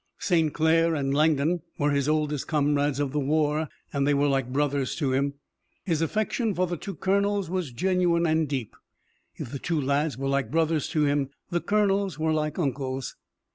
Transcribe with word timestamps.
St. 0.17 0.51
Clair 0.51 0.95
and 0.95 1.13
Langdon 1.13 1.61
were 1.77 1.91
his 1.91 2.09
oldest 2.09 2.47
comrades 2.47 2.99
of 2.99 3.11
the 3.11 3.19
war, 3.19 3.69
and 3.93 4.07
they 4.07 4.15
were 4.15 4.25
like 4.27 4.51
brothers 4.51 4.95
to 4.95 5.13
him. 5.13 5.35
His 5.85 6.01
affection 6.01 6.55
for 6.55 6.65
the 6.65 6.75
two 6.75 6.95
colonels 6.95 7.51
was 7.51 7.71
genuine 7.71 8.25
and 8.25 8.49
deep. 8.49 8.75
If 9.35 9.51
the 9.51 9.59
two 9.59 9.79
lads 9.79 10.17
were 10.17 10.27
like 10.27 10.49
brothers 10.49 10.87
to 10.89 11.03
him, 11.05 11.29
the 11.51 11.61
colonels 11.61 12.17
were 12.17 12.33
like 12.33 12.57
uncles. 12.57 13.15